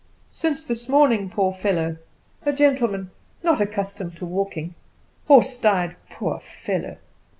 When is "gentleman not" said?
2.53-3.61